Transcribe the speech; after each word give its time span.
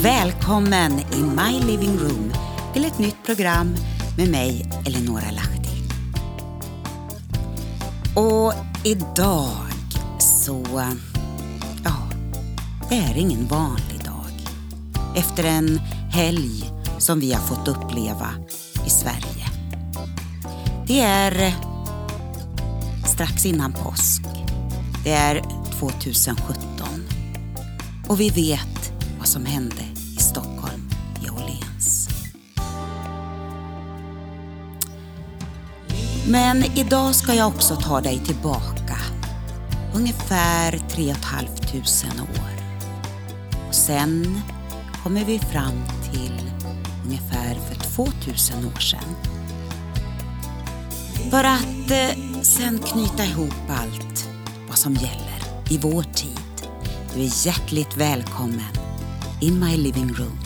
och 0.00 0.06
välkommen 0.06 0.92
i 0.92 1.22
My 1.22 1.66
Living 1.66 1.98
Room 1.98 2.32
till 2.72 2.84
ett 2.84 2.98
nytt 2.98 3.24
program 3.26 3.76
med 4.16 4.30
mig, 4.30 4.70
Eleonora 4.86 5.30
Lahti. 5.30 5.82
Och 8.16 8.52
idag 8.84 9.50
så... 10.18 10.64
Ja, 11.84 11.92
det 12.88 12.96
är 12.96 13.16
ingen 13.16 13.46
vanlig 13.46 14.04
dag. 14.04 14.30
Efter 15.16 15.44
en 15.44 15.78
helg 16.12 16.70
som 16.98 17.20
vi 17.20 17.32
har 17.32 17.40
fått 17.40 17.68
uppleva 17.68 18.28
i 18.86 18.90
Sverige. 18.90 19.46
Det 20.86 21.00
är 21.00 21.54
strax 23.06 23.46
innan 23.46 23.72
påsk. 23.72 24.22
Det 25.04 25.12
är 25.12 25.42
2017 25.80 26.56
och 28.08 28.20
vi 28.20 28.28
vet 28.28 28.80
som 29.30 29.46
hände 29.46 29.82
i 30.16 30.20
Stockholm, 30.20 30.90
i 31.24 31.30
Åhléns. 31.30 32.08
Men 36.28 36.64
idag 36.64 37.14
ska 37.14 37.34
jag 37.34 37.48
också 37.48 37.76
ta 37.76 38.00
dig 38.00 38.18
tillbaka 38.18 38.96
ungefär 39.94 40.78
3 40.90 41.14
500 41.14 42.22
år. 42.22 42.62
Och 43.68 43.74
sen 43.74 44.40
kommer 45.02 45.24
vi 45.24 45.38
fram 45.38 45.82
till 46.12 46.50
ungefär 47.04 47.54
för 47.54 47.74
2000 47.74 48.66
år 48.66 48.80
sedan. 48.80 49.16
För 51.30 51.44
att 51.44 51.90
eh, 51.90 52.42
sen 52.42 52.78
knyta 52.78 53.24
ihop 53.24 53.70
allt 53.70 54.28
vad 54.68 54.78
som 54.78 54.94
gäller 54.94 55.42
i 55.70 55.78
vår 55.78 56.02
tid. 56.02 56.40
Du 57.14 57.20
är 57.20 57.46
hjärtligt 57.46 57.96
välkommen 57.96 58.79
in 59.40 59.60
my 59.60 59.76
living 59.76 60.12
room. 60.12 60.38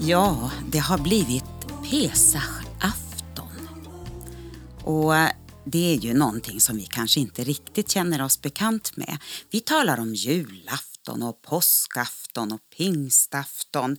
Ja, 0.00 0.50
det 0.68 0.78
har 0.78 0.98
blivit 0.98 1.44
Pesach-afton. 1.90 3.68
Och 4.84 5.16
eh, 5.16 5.30
det 5.64 5.94
är 5.94 5.96
ju 5.96 6.14
någonting 6.14 6.60
som 6.60 6.76
vi 6.76 6.86
kanske 6.86 7.20
inte 7.20 7.44
riktigt 7.44 7.90
känner 7.90 8.22
oss 8.22 8.42
bekant 8.42 8.96
med. 8.96 9.18
Vi 9.50 9.60
talar 9.60 10.00
om 10.00 10.14
julafton 10.14 11.22
och 11.22 11.42
påskafton 11.42 12.52
och 12.52 12.60
pingstafton. 12.76 13.96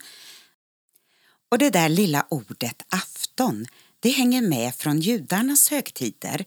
Och 1.52 1.58
det 1.58 1.70
där 1.70 1.90
lilla 1.90 2.26
ordet 2.30 2.82
afton, 2.90 3.66
det 4.00 4.10
hänger 4.10 4.42
med 4.42 4.76
från 4.76 5.00
judarnas 5.00 5.70
högtider. 5.70 6.46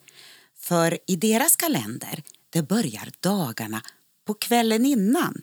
För 0.59 0.99
i 1.07 1.17
deras 1.17 1.57
kalender, 1.57 2.23
det 2.51 2.63
börjar 2.63 3.09
dagarna 3.21 3.83
på 4.27 4.35
kvällen 4.35 4.87
innan. 4.87 5.43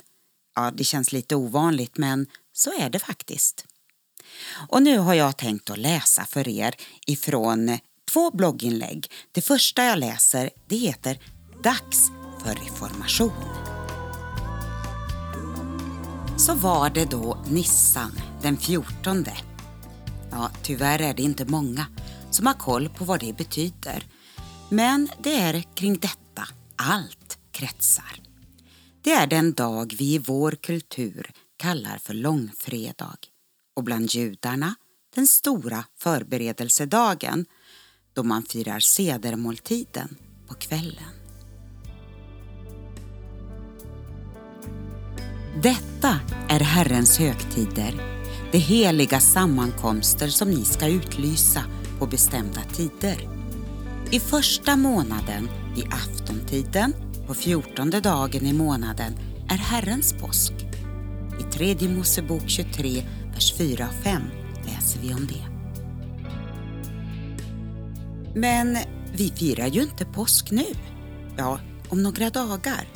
Ja, 0.55 0.71
det 0.71 0.83
känns 0.83 1.11
lite 1.11 1.35
ovanligt, 1.35 1.97
men 1.97 2.27
så 2.53 2.81
är 2.81 2.89
det 2.89 2.99
faktiskt. 2.99 3.65
Och 4.67 4.83
nu 4.83 4.97
har 4.97 5.13
jag 5.13 5.37
tänkt 5.37 5.69
att 5.69 5.77
läsa 5.77 6.25
för 6.25 6.47
er 6.47 6.75
ifrån 7.07 7.77
två 8.11 8.31
blogginlägg. 8.31 9.11
Det 9.31 9.41
första 9.41 9.83
jag 9.83 9.99
läser 9.99 10.49
det 10.67 10.75
heter 10.75 11.19
Dags 11.63 12.07
för 12.43 12.55
reformation. 12.55 13.31
Så 16.37 16.55
var 16.55 16.89
det 16.89 17.05
då 17.05 17.43
Nissan 17.49 18.11
den 18.41 18.57
14. 18.57 19.25
Ja, 20.31 20.51
tyvärr 20.63 21.01
är 21.01 21.13
det 21.13 21.23
inte 21.23 21.45
många 21.45 21.85
som 22.31 22.45
har 22.45 22.53
koll 22.53 22.89
på 22.89 23.05
vad 23.05 23.19
det 23.19 23.37
betyder. 23.37 24.07
Men 24.69 25.09
det 25.23 25.35
är 25.35 25.63
kring 25.75 25.99
detta 25.99 26.47
allt 26.75 27.37
kretsar. 27.51 28.28
Det 29.01 29.11
är 29.11 29.27
den 29.27 29.53
dag 29.53 29.95
vi 29.99 30.13
i 30.13 30.17
vår 30.17 30.51
kultur 30.51 31.31
kallar 31.57 31.97
för 31.97 32.13
långfredag 32.13 33.17
och 33.75 33.83
bland 33.83 34.09
judarna 34.09 34.75
den 35.15 35.27
stora 35.27 35.85
förberedelsedagen 35.97 37.45
då 38.13 38.23
man 38.23 38.43
firar 38.43 38.79
sedermåltiden 38.79 40.17
på 40.47 40.53
kvällen. 40.53 41.13
Detta 45.63 46.19
är 46.49 46.59
Herrens 46.59 47.17
högtider, 47.17 48.19
de 48.51 48.57
heliga 48.57 49.19
sammankomster 49.19 50.27
som 50.27 50.51
ni 50.51 50.65
ska 50.65 50.87
utlysa 50.87 51.63
på 51.99 52.07
bestämda 52.07 52.61
tider. 52.61 53.29
I 54.11 54.19
första 54.19 54.75
månaden, 54.75 55.49
i 55.77 55.83
aftontiden, 55.83 56.93
på 57.29 57.35
fjortonde 57.35 57.99
dagen 57.99 58.45
i 58.45 58.53
månaden, 58.53 59.13
är 59.49 59.57
Herrens 59.57 60.13
påsk. 60.13 60.53
I 61.39 61.53
tredje 61.53 61.89
Mosebok 61.89 62.49
23, 62.49 63.03
vers 63.33 63.57
4 63.57 63.87
och 63.87 64.03
5 64.03 64.21
läser 64.65 64.99
vi 64.99 65.13
om 65.13 65.27
det. 65.27 65.45
Men 68.39 68.77
vi 69.13 69.29
firar 69.29 69.67
ju 69.67 69.81
inte 69.81 70.05
påsk 70.05 70.51
nu. 70.51 70.65
Ja, 71.37 71.59
om 71.89 72.03
några 72.03 72.29
dagar. 72.29 72.87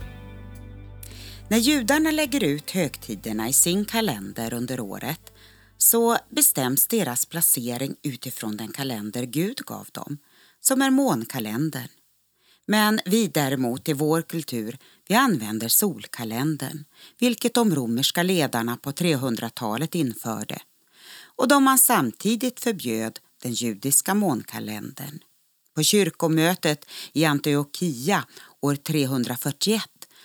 När 1.47 1.57
judarna 1.57 2.11
lägger 2.11 2.43
ut 2.43 2.71
högtiderna 2.71 3.49
i 3.49 3.53
sin 3.53 3.85
kalender 3.85 4.53
under 4.53 4.79
året 4.79 5.33
så 5.77 6.17
bestäms 6.29 6.87
deras 6.87 7.25
placering 7.25 7.95
utifrån 8.03 8.57
den 8.57 8.71
kalender 8.71 9.23
Gud 9.23 9.57
gav 9.65 9.87
dem, 9.91 10.17
som 10.61 10.81
är 10.81 10.89
månkalendern. 10.89 11.89
Men 12.67 12.99
vi 13.05 13.27
däremot 13.27 13.89
i 13.89 13.93
vår 13.93 14.21
kultur, 14.21 14.77
vi 15.07 15.15
använder 15.15 15.67
solkalendern, 15.67 16.83
vilket 17.19 17.53
de 17.53 17.75
romerska 17.75 18.23
ledarna 18.23 18.77
på 18.77 18.91
300-talet 18.91 19.95
införde 19.95 20.61
och 21.35 21.47
då 21.47 21.59
man 21.59 21.77
samtidigt 21.77 22.59
förbjöd 22.59 23.19
den 23.41 23.53
judiska 23.53 24.13
månkalendern. 24.13 25.19
På 25.75 25.83
kyrkomötet 25.83 26.85
i 27.13 27.25
Antiochia 27.25 28.25
år 28.59 28.75
341 28.75 29.83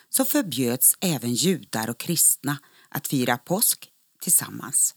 så 0.09 0.25
förbjöds 0.25 0.97
även 1.01 1.35
judar 1.35 1.91
och 1.91 1.99
kristna 1.99 2.59
att 2.89 3.09
fira 3.09 3.39
påsk 3.39 3.89
tillsammans. 4.21 4.95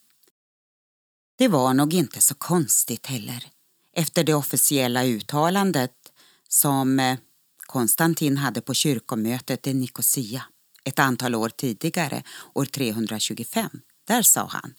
Det 1.37 1.47
var 1.47 1.73
nog 1.73 1.93
inte 1.93 2.21
så 2.21 2.33
konstigt 2.33 3.05
heller 3.05 3.45
efter 3.95 4.23
det 4.23 4.33
officiella 4.33 5.05
uttalandet 5.05 5.91
som 6.47 6.99
eh, 6.99 7.17
Konstantin 7.71 8.37
hade 8.37 8.61
på 8.61 8.73
kyrkomötet 8.73 9.67
i 9.67 9.73
Nikosia 9.73 10.43
ett 10.83 10.99
antal 10.99 11.35
år 11.35 11.49
tidigare, 11.49 12.23
år 12.53 12.65
325. 12.65 13.69
Där 14.07 14.21
sa 14.21 14.45
han 14.45 14.73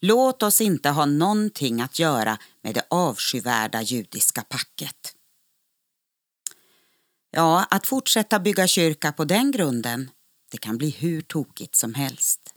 Låt 0.00 0.42
oss 0.42 0.60
inte 0.60 0.88
ha 0.90 1.06
någonting 1.06 1.80
att 1.80 1.98
göra 1.98 2.38
med 2.62 2.74
det 2.74 2.86
avskyvärda 2.90 3.82
judiska 3.82 4.42
packet. 4.42 5.14
Ja, 7.30 7.66
att 7.70 7.86
fortsätta 7.86 8.40
bygga 8.40 8.66
kyrka 8.66 9.12
på 9.12 9.24
den 9.24 9.50
grunden, 9.50 10.10
det 10.50 10.58
kan 10.58 10.78
bli 10.78 10.90
hur 10.90 11.20
tokigt 11.20 11.76
som 11.76 11.94
helst. 11.94 12.54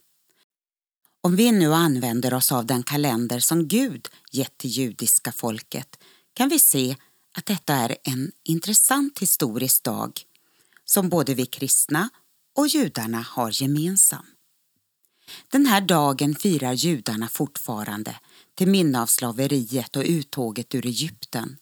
Om 1.22 1.35
vi 1.35 1.51
nu 1.51 1.73
använder 1.73 2.34
oss 2.34 2.51
av 2.51 2.66
den 2.66 2.84
kalender 2.84 3.40
som 3.40 3.67
Gud 3.67 4.07
gett 4.31 4.57
till 4.57 4.69
judiska 4.69 5.31
folket 5.31 6.00
kan 6.34 6.50
vi 6.50 6.59
se 6.59 6.95
att 7.38 7.45
detta 7.45 7.73
är 7.73 7.97
en 8.03 8.31
intressant 8.44 9.19
historisk 9.19 9.83
dag 9.83 10.21
som 10.85 11.09
både 11.09 11.33
vi 11.33 11.45
kristna 11.45 12.09
och 12.55 12.67
judarna 12.67 13.25
har 13.29 13.61
gemensam. 13.61 14.25
Den 15.51 15.66
här 15.66 15.81
dagen 15.81 16.35
firar 16.35 16.73
judarna 16.73 17.28
fortfarande 17.28 18.16
till 18.55 18.67
minne 18.67 19.02
av 19.02 19.08
slaveriet 19.08 19.96
och 19.96 20.03
uttåget 20.05 20.75
ur 20.75 20.85
Egypten. 20.85 21.58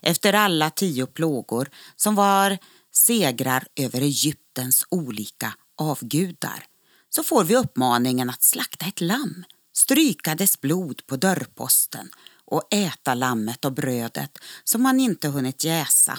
Efter 0.00 0.32
alla 0.32 0.70
tio 0.70 1.06
plågor 1.06 1.70
som 1.96 2.14
var 2.14 2.58
segrar 2.92 3.66
över 3.76 4.00
Egyptens 4.00 4.86
olika 4.88 5.54
avgudar 5.76 6.64
så 7.08 7.22
får 7.22 7.44
vi 7.44 7.56
uppmaningen 7.56 8.30
att 8.30 8.42
slakta 8.42 8.86
ett 8.86 9.00
lamm, 9.00 9.44
stryka 9.72 10.34
dess 10.34 10.60
blod 10.60 11.06
på 11.06 11.16
dörrposten 11.16 12.10
och 12.52 12.74
äta 12.74 13.14
lammet 13.14 13.64
och 13.64 13.72
brödet 13.72 14.38
som 14.64 14.82
man 14.82 15.00
inte 15.00 15.28
hunnit 15.28 15.64
jäsa, 15.64 16.18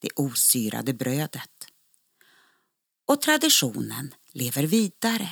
det 0.00 0.08
osyrade 0.16 0.92
brödet. 0.92 1.50
Och 3.08 3.20
traditionen 3.20 4.14
lever 4.32 4.62
vidare. 4.62 5.28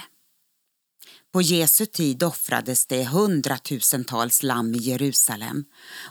På 1.33 1.43
Jesu 1.43 1.87
tid 1.87 2.23
offrades 2.23 2.87
det 2.87 3.05
hundratusentals 3.05 4.43
lamm 4.43 4.75
i 4.75 4.79
Jerusalem 4.79 5.65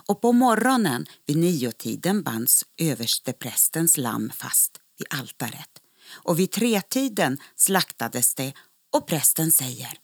och 0.06 0.20
på 0.20 0.32
morgonen 0.32 1.06
vid 1.26 1.36
niotiden 1.36 2.22
bands 2.22 2.64
översteprästens 2.78 3.96
lamm 3.96 4.32
fast 4.36 4.80
vid 4.98 5.06
altaret. 5.10 5.80
Och 6.12 6.38
vid 6.38 6.50
tretiden 6.50 7.38
slaktades 7.56 8.34
det 8.34 8.52
och 8.92 9.06
prästen 9.06 9.52
säger 9.52 9.98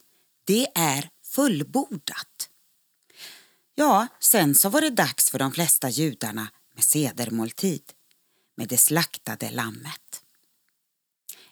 det 0.45 0.67
är 0.75 1.09
fullbordat. 1.25 2.51
Ja, 3.79 4.07
sen 4.21 4.55
så 4.55 4.69
var 4.69 4.81
det 4.81 4.91
dags 4.91 5.31
för 5.31 5.39
de 5.39 5.53
flesta 5.53 5.89
judarna 5.89 6.49
med 6.75 6.85
sedermåltid 6.85 7.83
med 8.57 8.69
det 8.69 8.77
slaktade 8.77 9.51
lammet. 9.51 10.23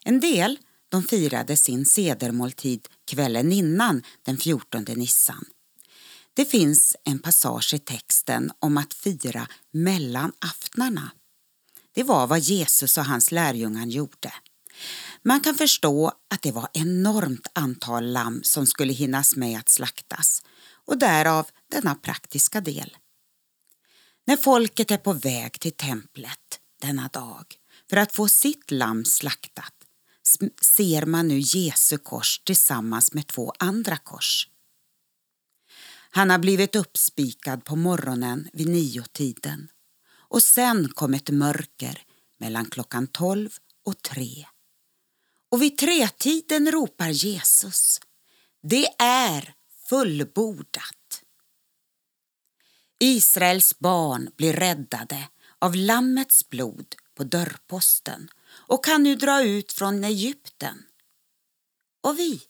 En 0.05 0.21
del 0.21 0.59
de 0.89 1.03
firade 1.03 1.57
sin 1.57 1.87
sedermåltid 1.87 2.89
kvällen 3.07 3.53
innan 3.53 4.03
den 4.23 4.39
14 4.39 4.85
Nissan. 4.85 5.45
Det 6.35 6.45
finns 6.45 6.97
en 7.05 7.19
passage 7.19 7.75
i 7.75 7.79
texten 7.79 8.51
om 8.59 8.77
att 8.77 8.95
fira 8.95 9.49
mellan 9.71 10.33
aftnarna. 10.39 11.11
Det 11.95 12.03
var 12.03 12.27
vad 12.27 12.41
Jesus 12.41 12.99
och 12.99 13.05
hans 13.05 13.33
lärjungar 13.33 13.87
gjorde. 13.87 14.33
Man 15.23 15.41
kan 15.41 15.55
förstå 15.55 16.13
att 16.31 16.43
det 16.43 16.53
var 16.53 16.69
enormt 16.73 17.47
antal 17.53 18.13
lamm 18.13 18.43
som 18.43 18.67
skulle 18.67 18.93
hinnas 18.93 19.37
med 19.37 19.59
att 19.59 19.69
slaktas 19.69 20.43
och 20.87 20.99
därav 20.99 21.51
denna 21.71 21.95
praktiska 21.95 22.61
del. 22.61 22.97
När 24.27 24.37
folket 24.37 24.91
är 24.91 24.97
på 24.97 25.13
väg 25.13 25.61
till 25.61 25.73
templet 25.73 26.61
denna 26.81 27.09
dag 27.09 27.57
för 27.91 27.97
att 27.97 28.13
få 28.13 28.29
sitt 28.29 28.71
lamm 28.71 29.05
slaktat 29.05 29.75
ser 30.63 31.07
man 31.07 31.29
nu 31.29 31.39
Jesu 31.39 31.99
kors 31.99 32.41
tillsammans 32.45 33.13
med 33.13 33.27
två 33.27 33.53
andra 33.59 33.97
kors. 33.97 34.49
Han 36.11 36.31
har 36.31 36.39
blivit 36.39 36.77
uppspikad 36.77 37.65
på 37.65 37.77
morgonen 37.77 38.49
vid 38.53 38.69
niotiden 38.69 39.69
och 40.13 40.43
sen 40.43 40.89
kom 40.89 41.15
ett 41.15 41.31
mörker 41.31 42.03
mellan 42.39 42.67
klockan 42.67 43.07
tolv 43.07 43.51
och 43.85 44.03
tre. 44.03 44.47
Och 45.51 45.63
vid 45.63 45.79
tretiden 45.79 46.73
ropar 46.73 47.09
Jesus, 47.09 48.01
det 48.63 48.87
är 48.99 49.55
fullbordat. 49.89 51.23
Israels 53.01 53.79
barn 53.79 54.31
blir 54.37 54.53
räddade 54.53 55.29
av 55.59 55.75
Lammets 55.75 56.49
blod 56.49 56.95
på 57.15 57.25
dörrposten 57.25 58.29
och 58.47 58.85
kan 58.85 59.03
nu 59.03 59.15
dra 59.15 59.43
ut 59.43 59.73
från 59.73 60.05
Egypten. 60.05 60.83
Och 62.03 62.19
vi, 62.19 62.43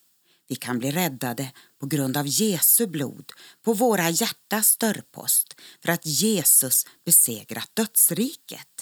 vi 0.48 0.56
kan 0.56 0.78
bli 0.78 0.90
räddade 0.90 1.52
på 1.80 1.86
grund 1.86 2.16
av 2.16 2.26
Jesu 2.26 2.86
blod 2.86 3.32
på 3.62 3.72
våra 3.72 4.10
hjärtas 4.10 4.76
dörrpost 4.76 5.60
för 5.82 5.92
att 5.92 6.06
Jesus 6.06 6.86
besegrat 7.04 7.70
dödsriket. 7.74 8.73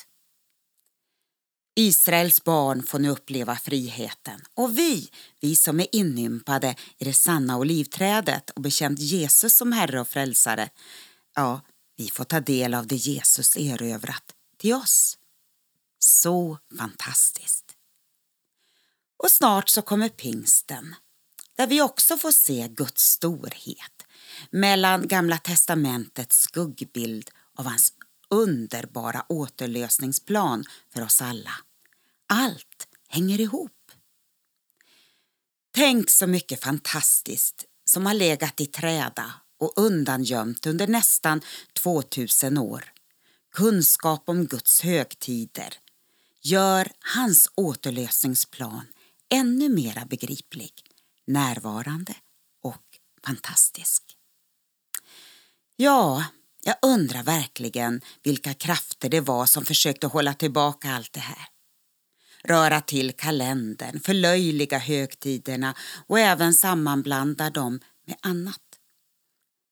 Israels 1.74 2.44
barn 2.44 2.82
får 2.82 2.98
nu 2.98 3.08
uppleva 3.08 3.56
friheten 3.56 4.40
och 4.54 4.78
vi, 4.78 5.10
vi 5.40 5.56
som 5.56 5.80
är 5.80 5.86
inympade 5.92 6.74
i 6.98 7.04
det 7.04 7.14
sanna 7.14 7.58
olivträdet 7.58 8.50
och 8.50 8.62
bekänt 8.62 8.98
Jesus 8.98 9.56
som 9.56 9.72
Herre 9.72 10.00
och 10.00 10.08
Frälsare, 10.08 10.70
ja, 11.34 11.60
vi 11.96 12.08
får 12.08 12.24
ta 12.24 12.40
del 12.40 12.74
av 12.74 12.86
det 12.86 12.96
Jesus 12.96 13.56
erövrat 13.56 14.34
till 14.58 14.74
oss. 14.74 15.18
Så 15.98 16.58
fantastiskt! 16.78 17.64
Och 19.16 19.30
snart 19.30 19.68
så 19.68 19.82
kommer 19.82 20.08
pingsten 20.08 20.94
där 21.56 21.66
vi 21.66 21.82
också 21.82 22.16
får 22.16 22.32
se 22.32 22.68
Guds 22.70 23.02
storhet 23.02 24.02
mellan 24.50 25.08
Gamla 25.08 25.38
testamentets 25.38 26.42
skuggbild 26.42 27.30
av 27.56 27.64
hans 27.64 27.92
underbara 28.32 29.24
återlösningsplan 29.28 30.64
för 30.90 31.02
oss 31.02 31.22
alla. 31.22 31.54
Allt 32.26 32.88
hänger 33.08 33.40
ihop. 33.40 33.90
Tänk 35.74 36.10
så 36.10 36.26
mycket 36.26 36.64
fantastiskt 36.64 37.64
som 37.84 38.06
har 38.06 38.14
legat 38.14 38.60
i 38.60 38.66
träda 38.66 39.34
och 39.58 39.72
undangömt 39.76 40.66
under 40.66 40.86
nästan 40.86 41.40
2000 41.72 42.58
år. 42.58 42.92
Kunskap 43.52 44.28
om 44.28 44.46
Guds 44.46 44.80
högtider 44.80 45.74
gör 46.42 46.92
hans 47.14 47.50
återlösningsplan 47.54 48.86
ännu 49.28 49.68
mera 49.68 50.04
begriplig, 50.04 50.72
närvarande 51.26 52.14
och 52.62 52.84
fantastisk. 53.24 54.02
Ja, 55.76 56.24
jag 56.64 56.76
undrar 56.82 57.22
verkligen 57.22 58.00
vilka 58.22 58.54
krafter 58.54 59.08
det 59.08 59.20
var 59.20 59.46
som 59.46 59.64
försökte 59.64 60.06
hålla 60.06 60.34
tillbaka 60.34 60.90
allt 60.90 61.12
det 61.12 61.20
här. 61.20 61.48
Röra 62.44 62.80
till 62.80 63.12
kalendern, 63.12 64.00
förlöjliga 64.00 64.78
högtiderna 64.78 65.74
och 66.06 66.18
även 66.18 66.54
sammanblanda 66.54 67.50
dem 67.50 67.80
med 68.06 68.16
annat. 68.20 68.60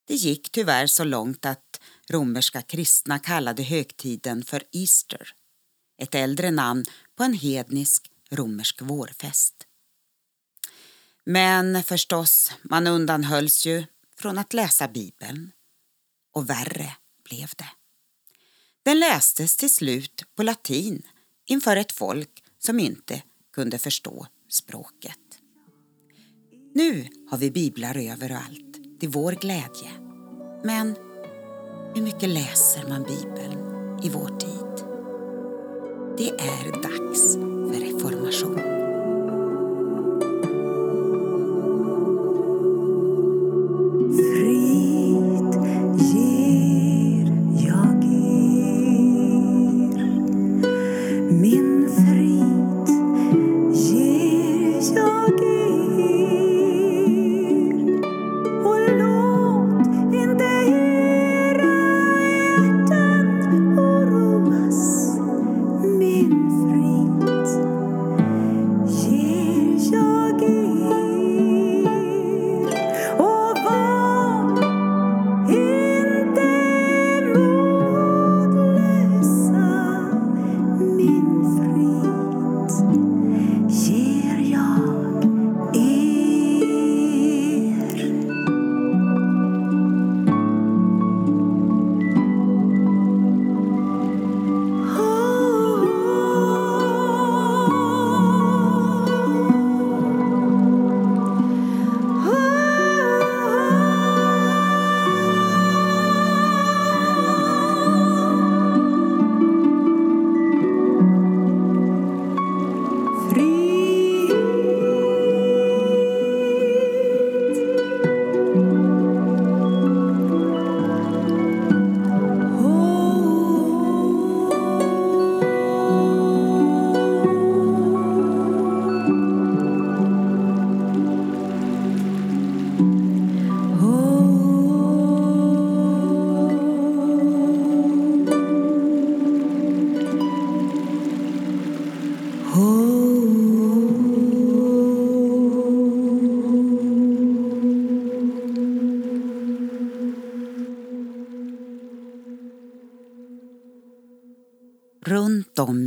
Det 0.06 0.14
gick 0.14 0.50
tyvärr 0.52 0.86
så 0.86 1.04
långt 1.04 1.46
att 1.46 1.80
romerska 2.10 2.62
kristna 2.62 3.18
kallade 3.18 3.62
högtiden 3.62 4.44
för 4.44 4.62
Easter, 4.72 5.28
ett 5.98 6.14
äldre 6.14 6.50
namn 6.50 6.84
på 7.16 7.24
en 7.24 7.34
hednisk 7.34 8.10
romersk 8.30 8.82
vårfest. 8.82 9.54
Men 11.24 11.82
förstås, 11.82 12.52
man 12.62 12.86
undanhölls 12.86 13.66
ju 13.66 13.84
från 14.18 14.38
att 14.38 14.52
läsa 14.52 14.88
Bibeln 14.88 15.52
och 16.32 16.50
värre 16.50 16.96
blev 17.24 17.48
det. 17.56 17.70
Den 18.82 19.00
lästes 19.00 19.56
till 19.56 19.74
slut 19.74 20.24
på 20.36 20.42
latin 20.42 21.02
inför 21.46 21.76
ett 21.76 21.92
folk 21.92 22.44
som 22.58 22.80
inte 22.80 23.22
kunde 23.52 23.78
förstå 23.78 24.26
språket. 24.48 25.18
Nu 26.74 27.08
har 27.30 27.38
vi 27.38 27.50
biblar 27.50 28.12
överallt 28.12 29.00
till 29.00 29.08
vår 29.08 29.32
glädje. 29.32 29.90
Men 30.64 30.96
hur 31.94 32.02
mycket 32.02 32.28
läser 32.28 32.88
man 32.88 33.02
Bibeln 33.02 33.60
i 34.04 34.08
vår 34.08 34.38
tid? 34.38 34.86
Det 36.18 36.30
är 36.30 36.72
dags 36.82 37.34
för 37.34 37.80
reformation. 37.80 38.79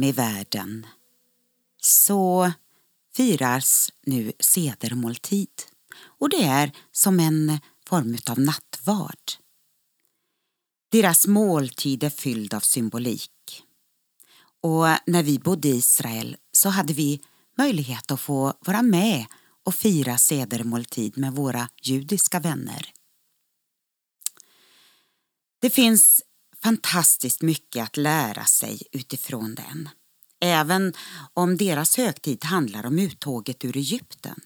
I 0.04 0.12
världen 0.12 0.88
så 1.82 2.52
firas 3.16 3.90
nu 4.06 4.34
sedermåltid 4.40 5.50
och 6.04 6.30
det 6.30 6.44
är 6.44 6.72
som 6.92 7.20
en 7.20 7.60
form 7.88 8.18
av 8.30 8.40
nattvard. 8.40 9.32
Deras 10.92 11.28
måltid 11.28 12.04
är 12.04 12.10
fylld 12.10 12.54
av 12.54 12.60
symbolik. 12.60 13.64
Och 14.62 14.86
när 15.06 15.24
vi 15.24 15.40
bodde 15.40 15.68
i 15.68 15.76
Israel 15.76 16.38
så 16.52 16.70
hade 16.70 16.94
vi 16.94 17.22
möjlighet 17.58 18.12
att 18.12 18.20
få 18.20 18.54
vara 18.60 18.82
med 18.82 19.26
och 19.64 19.76
fira 19.76 20.18
sedermåltid 20.18 21.18
med 21.18 21.34
våra 21.34 21.70
judiska 21.82 22.40
vänner. 22.40 22.94
Det 25.60 25.70
finns 25.70 26.22
fantastiskt 26.64 27.42
mycket 27.42 27.84
att 27.84 27.98
lära 27.98 28.46
sig 28.46 28.82
utifrån 28.92 29.56
den. 29.56 29.90
Även 30.42 30.94
om 31.34 31.58
deras 31.58 31.98
högtid 31.98 32.46
handlar 32.46 32.86
om 32.86 33.00
uttåget 33.00 33.66
ur 33.66 33.78
Egypten. 33.78 34.40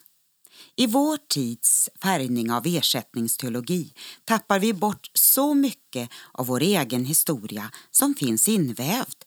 I 0.76 0.88
vår 0.88 1.18
tids 1.30 1.90
färgning 2.02 2.52
av 2.52 2.68
ersättningsteologi 2.68 3.94
tappar 4.24 4.60
vi 4.60 4.74
bort 4.74 5.12
så 5.14 5.54
mycket 5.54 6.10
av 6.32 6.46
vår 6.46 6.62
egen 6.62 7.06
historia 7.06 7.72
som 7.92 8.16
finns 8.16 8.48
invävd 8.48 9.24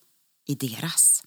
i 0.48 0.54
deras. 0.54 1.24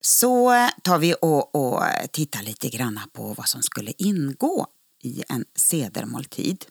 Så 0.00 0.68
tar 0.82 0.98
vi 0.98 1.14
och, 1.22 1.54
och 1.54 1.82
tittar 2.12 2.42
lite 2.42 2.68
grann 2.68 3.00
på 3.12 3.34
vad 3.34 3.48
som 3.48 3.62
skulle 3.62 3.92
ingå 3.98 4.66
i 5.02 5.22
en 5.28 5.44
sedermåltid. 5.54 6.64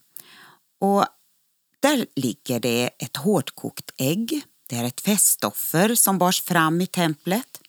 Och 0.79 1.05
där 1.83 2.05
ligger 2.15 2.59
det 2.59 2.89
ett 2.97 3.17
hårdkokt 3.17 3.91
ägg. 3.97 4.43
Det 4.67 4.75
är 4.75 4.83
ett 4.83 5.01
festoffer 5.01 5.95
som 5.95 6.17
bars 6.17 6.41
fram 6.41 6.81
i 6.81 6.87
templet. 6.87 7.61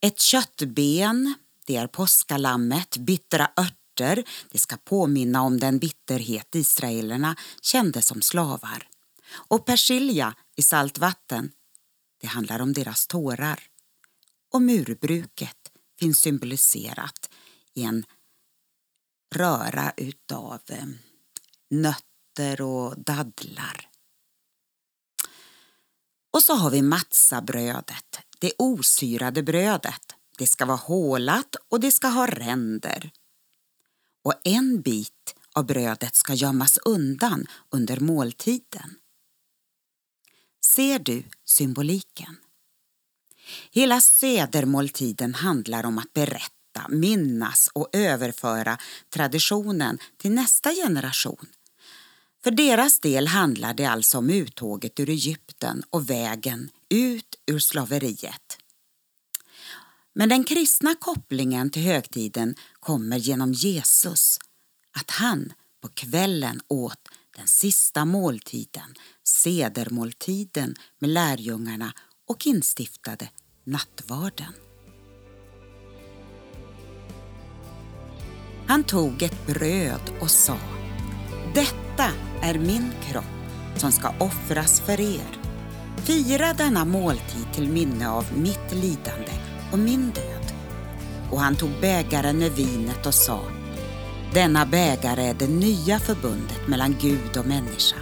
Ett 0.00 0.20
köttben, 0.20 1.34
det 1.66 1.76
är 1.76 1.86
påskalammet, 1.86 2.96
bittra 2.96 3.50
örter. 3.56 4.24
Det 4.50 4.58
ska 4.58 4.76
påminna 4.76 5.42
om 5.42 5.60
den 5.60 5.78
bitterhet 5.78 6.54
israelerna 6.54 7.36
kände 7.62 8.02
som 8.02 8.22
slavar. 8.22 8.88
Och 9.32 9.66
persilja 9.66 10.34
i 10.56 10.62
saltvatten, 10.62 11.50
det 12.20 12.26
handlar 12.26 12.60
om 12.60 12.72
deras 12.72 13.06
tårar. 13.06 13.60
Och 14.52 14.62
murbruket 14.62 15.58
finns 15.98 16.20
symboliserat 16.20 17.30
i 17.74 17.82
en 17.82 18.04
röra 19.34 19.92
utav 19.96 20.60
eh, 20.68 20.86
nötter 21.70 22.13
nötter 22.38 22.60
och 22.60 22.94
dadlar. 22.98 23.88
Och 26.32 26.42
så 26.42 26.54
har 26.54 26.70
vi 26.70 26.82
matsabrödet, 26.82 28.18
det 28.38 28.52
osyrade 28.58 29.42
brödet. 29.42 30.14
Det 30.38 30.46
ska 30.46 30.66
vara 30.66 30.76
hålat 30.76 31.56
och 31.68 31.80
det 31.80 31.92
ska 31.92 32.08
ha 32.08 32.26
ränder. 32.26 33.10
Och 34.24 34.34
en 34.44 34.80
bit 34.80 35.34
av 35.54 35.66
brödet 35.66 36.16
ska 36.16 36.34
gömmas 36.34 36.78
undan 36.84 37.46
under 37.70 38.00
måltiden. 38.00 38.94
Ser 40.64 40.98
du 40.98 41.22
symboliken? 41.44 42.36
Hela 43.70 44.00
sedermåltiden 44.00 45.34
handlar 45.34 45.86
om 45.86 45.98
att 45.98 46.12
berätta, 46.12 46.88
minnas 46.88 47.70
och 47.72 47.88
överföra 47.92 48.78
traditionen 49.10 49.98
till 50.18 50.32
nästa 50.32 50.74
generation 50.74 51.46
för 52.44 52.50
deras 52.50 53.00
del 53.00 53.26
handlar 53.26 53.74
det 53.74 53.84
alltså 53.84 54.18
om 54.18 54.30
uttåget 54.30 55.00
ur 55.00 55.10
Egypten 55.10 55.82
och 55.90 56.10
vägen 56.10 56.70
ut 56.88 57.36
ur 57.46 57.58
slaveriet. 57.58 58.58
Men 60.14 60.28
den 60.28 60.44
kristna 60.44 60.94
kopplingen 60.94 61.70
till 61.70 61.82
högtiden 61.82 62.54
kommer 62.80 63.16
genom 63.16 63.52
Jesus, 63.52 64.38
att 64.96 65.10
han 65.10 65.52
på 65.82 65.88
kvällen 65.88 66.60
åt 66.68 67.08
den 67.36 67.46
sista 67.46 68.04
måltiden, 68.04 68.94
sedermåltiden 69.24 70.74
med 70.98 71.10
lärjungarna 71.10 71.92
och 72.28 72.46
instiftade 72.46 73.28
nattvarden. 73.64 74.52
Han 78.66 78.84
tog 78.84 79.22
ett 79.22 79.46
bröd 79.46 80.00
och 80.20 80.30
sa 80.30 80.83
detta 81.54 82.10
är 82.42 82.58
min 82.58 82.92
kropp 83.10 83.24
som 83.76 83.92
ska 83.92 84.08
offras 84.18 84.80
för 84.80 85.00
er. 85.00 85.38
Fira 85.96 86.52
denna 86.52 86.84
måltid 86.84 87.46
till 87.52 87.68
minne 87.68 88.08
av 88.08 88.26
mitt 88.36 88.72
lidande 88.72 89.32
och 89.72 89.78
min 89.78 90.10
död. 90.10 90.52
Och 91.30 91.40
han 91.40 91.56
tog 91.56 91.70
bägaren 91.80 92.38
med 92.38 92.52
vinet 92.52 93.06
och 93.06 93.14
sa 93.14 93.40
Denna 94.34 94.66
bägare 94.66 95.22
är 95.22 95.34
det 95.34 95.48
nya 95.48 95.98
förbundet 95.98 96.68
mellan 96.68 96.96
Gud 97.00 97.36
och 97.38 97.46
människa. 97.46 97.96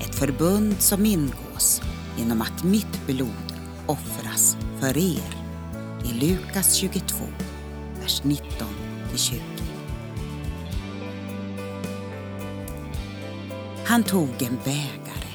Ett 0.00 0.14
förbund 0.14 0.80
som 0.80 1.06
ingås 1.06 1.82
genom 2.18 2.42
att 2.42 2.64
mitt 2.64 3.06
blod 3.06 3.54
offras 3.86 4.56
för 4.80 4.96
er. 4.98 5.36
I 6.04 6.12
Lukas 6.12 6.74
22, 6.74 7.16
vers 8.00 8.22
19-20. 8.22 9.53
Han 13.86 14.04
tog 14.04 14.42
en 14.42 14.58
bägare. 14.64 15.32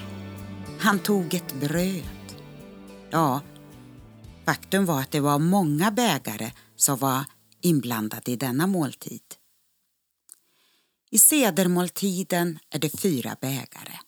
Han 0.79 1.00
tog 1.00 1.34
ett 1.34 1.53
bröd. 1.53 2.36
Ja, 3.12 3.41
faktum 4.46 4.86
var 4.86 5.01
att 5.01 5.12
det 5.12 5.20
var 5.20 5.39
många 5.39 5.91
bägare 5.91 6.51
som 6.75 6.98
var 6.98 7.25
inblandade 7.62 8.32
i 8.32 8.36
denna 8.36 8.68
måltid. 8.68 9.22
I 11.10 11.20
sedermåltiden 11.20 12.60
är 12.70 12.79
det 12.79 13.00
fyra 13.00 13.36
bägare. 13.41 14.00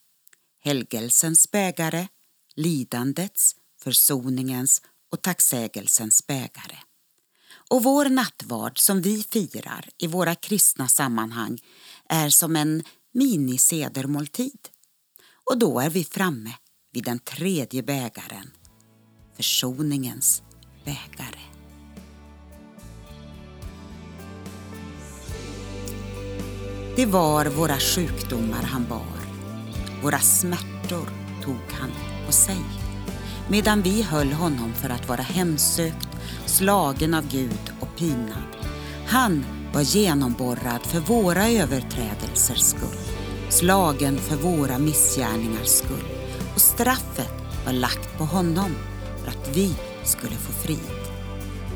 Helgelsens 0.64 1.52
bägare, 1.52 2.08
lidandets, 2.56 3.56
försoningens 3.82 4.82
och 5.12 5.22
tacksägelsens 5.22 6.28
bägare. 6.28 6.78
Och 7.70 7.84
vår 7.84 8.06
nattvard 8.06 8.80
som 8.80 9.02
vi 9.02 9.24
firar 9.24 9.90
i 9.98 10.08
våra 10.08 10.36
kristna 10.36 10.88
sammanhang 10.88 11.60
är 12.10 12.30
som 12.30 12.56
en 12.56 12.84
minisedermåltid. 13.14 14.60
Och 15.52 15.60
då 15.60 15.80
är 15.80 15.90
vi 15.90 16.04
framme 16.04 16.54
vid 16.94 17.04
den 17.04 17.20
tredje 17.20 17.84
bägaren, 17.84 18.52
försoningens 19.38 20.44
bägare. 20.86 21.42
Det 26.96 27.06
var 27.06 27.46
våra 27.46 27.80
sjukdomar 27.80 28.64
han 28.64 28.86
bar, 28.90 29.22
våra 30.04 30.20
smärtor 30.20 31.10
tog 31.44 31.80
han 31.80 31.92
på 32.26 32.32
sig 32.32 32.58
medan 33.52 33.82
vi 33.82 34.02
höll 34.02 34.32
honom 34.32 34.74
för 34.74 34.90
att 34.90 35.10
vara 35.10 35.22
hemsökt, 35.22 36.08
slagen 36.46 37.14
av 37.14 37.28
Gud 37.28 37.72
och 37.80 37.98
pinad. 37.98 38.44
Han 39.08 39.44
var 39.74 39.82
genomborrad 39.82 40.82
för 40.86 41.00
våra 41.00 41.50
överträdelsers 41.50 42.60
skull, 42.60 42.98
slagen 43.50 44.18
för 44.18 44.36
våra 44.36 44.78
missgärningars 44.78 45.68
skull 45.68 46.06
och 46.56 46.62
straffet 46.62 47.34
var 47.66 47.74
lagt 47.74 48.18
på 48.18 48.26
honom 48.26 48.72
för 49.24 49.28
att 49.28 49.58
vi 49.58 49.76
skulle 50.04 50.36
få 50.36 50.52
frid. 50.52 51.02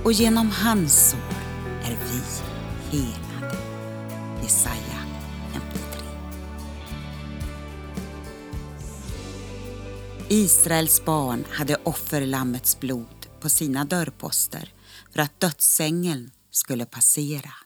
Och 0.04 0.12
genom 0.12 0.52
hans 0.52 1.10
sår 1.10 1.20
är 1.84 1.98
vi 2.12 2.22
helade. 2.98 3.58
Jesaja 4.44 5.00
53. 5.54 6.02
Israels 10.30 11.06
barn 11.06 11.46
hade 11.52 11.76
offerlammets 11.84 12.80
blod 12.80 13.28
på 13.40 13.50
sina 13.50 13.86
dörrposter 13.86 14.74
för 15.14 15.22
att 15.22 15.40
dödsängeln 15.40 16.32
skulle 16.52 16.86
passera. 16.86 17.65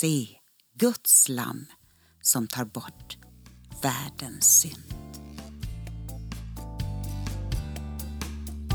Se 0.00 0.28
Guds 0.78 1.28
lam 1.28 1.66
som 2.22 2.46
tar 2.46 2.64
bort 2.64 3.16
världens 3.82 4.60
synd. 4.60 4.94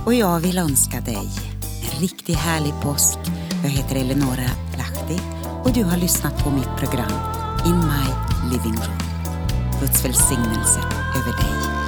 Och 0.06 0.14
jag 0.14 0.40
vill 0.40 0.58
önska 0.58 1.02
dig 1.02 1.30
en 1.84 2.02
riktigt 2.02 2.36
härlig 2.36 2.74
påsk. 2.82 3.18
Jag 3.64 3.70
heter 3.70 3.96
Eleonora 3.96 4.50
Lahti 4.78 5.22
och 5.64 5.74
du 5.74 5.84
har 5.84 5.98
lyssnat 5.98 6.44
på 6.44 6.50
mitt 6.50 6.78
program 6.78 7.22
In 7.66 7.78
My 7.78 8.08
Living 8.52 8.76
Room. 8.76 9.00
Guds 9.82 10.06
välsignelse 10.06 10.80
över 11.16 11.38
dig. 11.38 11.81